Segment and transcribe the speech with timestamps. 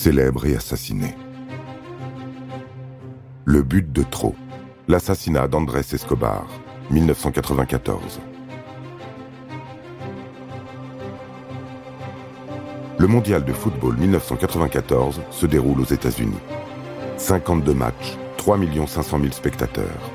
[0.00, 1.14] célèbre et assassiné.
[3.44, 4.34] Le but de trop.
[4.88, 6.46] L'assassinat d'Andrés Escobar,
[6.90, 8.18] 1994.
[12.98, 16.40] Le mondial de football 1994 se déroule aux États-Unis.
[17.18, 20.10] 52 matchs, 3 500 000 spectateurs.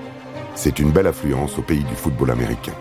[0.56, 2.74] C'est une belle affluence au pays du football américain.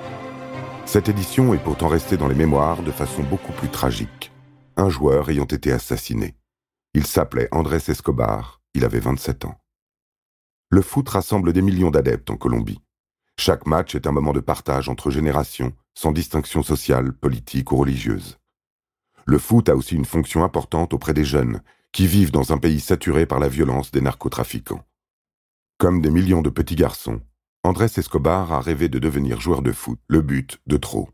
[0.87, 4.33] Cette édition est pourtant restée dans les mémoires de façon beaucoup plus tragique.
[4.79, 6.35] Un joueur ayant été assassiné.
[6.97, 9.59] Il s'appelait Andrés Escobar, il avait 27 ans.
[10.71, 12.81] Le foot rassemble des millions d'adeptes en Colombie.
[13.37, 18.39] Chaque match est un moment de partage entre générations, sans distinction sociale, politique ou religieuse.
[19.27, 22.79] Le foot a aussi une fonction importante auprès des jeunes, qui vivent dans un pays
[22.81, 24.85] saturé par la violence des narcotrafiquants.
[25.79, 27.21] Comme des millions de petits garçons,
[27.65, 31.11] Andrés Escobar a rêvé de devenir joueur de foot, le but de trop.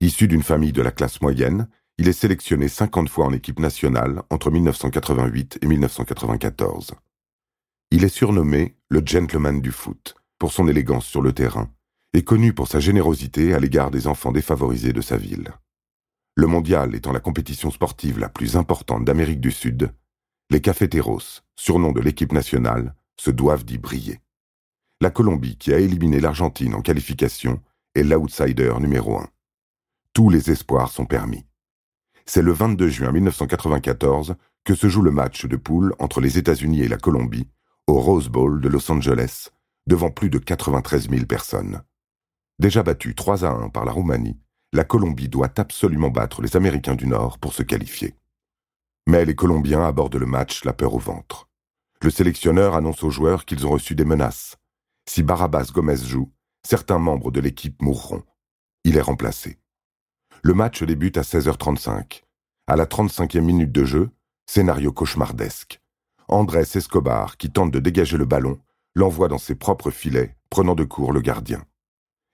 [0.00, 4.22] Issu d'une famille de la classe moyenne, il est sélectionné 50 fois en équipe nationale
[4.30, 6.92] entre 1988 et 1994.
[7.90, 11.68] Il est surnommé le gentleman du foot pour son élégance sur le terrain
[12.14, 15.52] et connu pour sa générosité à l'égard des enfants défavorisés de sa ville.
[16.36, 19.92] Le mondial étant la compétition sportive la plus importante d'Amérique du Sud,
[20.50, 24.20] les Cafeteros, surnom de l'équipe nationale, se doivent d'y briller.
[25.00, 27.60] La Colombie, qui a éliminé l'Argentine en qualification,
[27.96, 29.28] est l'outsider numéro un.
[30.12, 31.47] Tous les espoirs sont permis.
[32.30, 36.82] C'est le 22 juin 1994 que se joue le match de poule entre les États-Unis
[36.82, 37.48] et la Colombie
[37.86, 39.48] au Rose Bowl de Los Angeles,
[39.86, 41.80] devant plus de 93 000 personnes.
[42.58, 44.38] Déjà battue 3 à 1 par la Roumanie,
[44.74, 48.14] la Colombie doit absolument battre les Américains du Nord pour se qualifier.
[49.06, 51.48] Mais les Colombiens abordent le match la peur au ventre.
[52.02, 54.58] Le sélectionneur annonce aux joueurs qu'ils ont reçu des menaces.
[55.08, 56.30] Si Barabas Gomez joue,
[56.62, 58.22] certains membres de l'équipe mourront.
[58.84, 59.58] Il est remplacé.
[60.42, 62.22] Le match débute à 16h35.
[62.66, 64.10] À la 35e minute de jeu,
[64.46, 65.80] scénario cauchemardesque.
[66.28, 68.58] Andrés Escobar, qui tente de dégager le ballon,
[68.94, 71.64] l'envoie dans ses propres filets, prenant de court le gardien.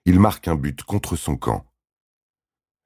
[0.05, 1.65] Il marque un but contre son camp,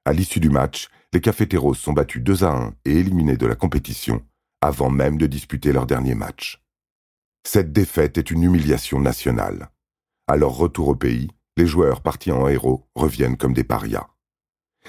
[0.06, 3.54] à l'issue du match, les Cafeteros sont battus 2 à 1 et éliminés de la
[3.54, 4.24] compétition,
[4.62, 6.62] avant même de disputer leur dernier match.
[7.46, 9.70] Cette défaite est une humiliation nationale.
[10.26, 11.28] À leur retour au pays,
[11.58, 14.08] les joueurs partis en héros reviennent comme des parias.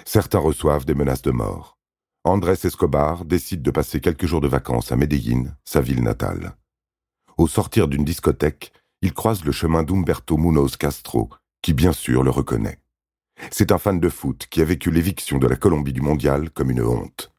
[0.05, 1.77] Certains reçoivent des menaces de mort.
[2.23, 6.55] Andrés Escobar décide de passer quelques jours de vacances à Medellín, sa ville natale.
[7.37, 11.29] Au sortir d'une discothèque, il croise le chemin d'Humberto Munoz Castro,
[11.61, 12.79] qui bien sûr le reconnaît.
[13.49, 16.69] C'est un fan de foot qui a vécu l'éviction de la Colombie du mondial comme
[16.69, 17.31] une honte.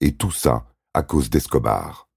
[0.00, 2.08] Et tout ça à cause d'Escobar.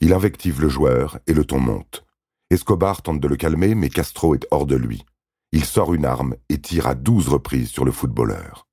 [0.00, 2.06] Il invective le joueur et le ton monte.
[2.48, 5.04] Escobar tente de le calmer, mais Castro est hors de lui.
[5.52, 8.66] Il sort une arme et tire à douze reprises sur le footballeur.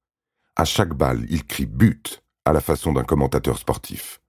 [0.59, 4.21] À chaque balle, il crie but à la façon d'un commentateur sportif.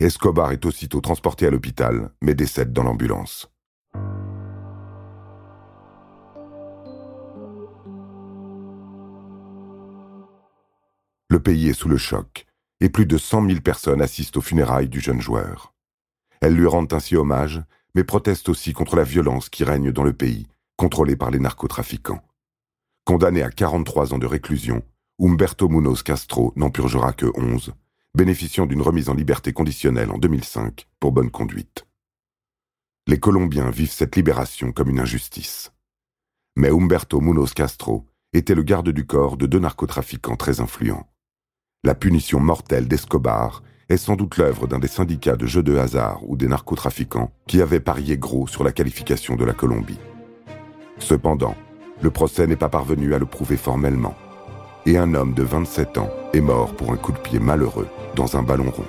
[0.00, 3.48] Escobar est aussitôt transporté à l'hôpital, mais décède dans l'ambulance.
[11.30, 12.46] Le pays est sous le choc,
[12.80, 15.74] et plus de cent mille personnes assistent aux funérailles du jeune joueur.
[16.40, 17.62] Elles lui rendent ainsi hommage,
[17.94, 22.24] mais protestent aussi contre la violence qui règne dans le pays, contrôlé par les narcotrafiquants.
[23.04, 24.82] Condamné à 43 ans de réclusion,
[25.20, 27.74] Humberto Munoz Castro n'en purgera que 11,
[28.14, 31.86] bénéficiant d'une remise en liberté conditionnelle en 2005 pour bonne conduite.
[33.08, 35.72] Les Colombiens vivent cette libération comme une injustice.
[36.54, 41.08] Mais Humberto Munoz Castro était le garde du corps de deux narcotrafiquants très influents.
[41.82, 46.20] La punition mortelle d'Escobar est sans doute l'œuvre d'un des syndicats de jeux de hasard
[46.28, 49.98] ou des narcotrafiquants qui avaient parié gros sur la qualification de la Colombie.
[50.98, 51.56] Cependant,
[52.02, 54.14] le procès n'est pas parvenu à le prouver formellement.
[54.88, 58.38] Et un homme de 27 ans est mort pour un coup de pied malheureux dans
[58.38, 58.86] un ballon rond.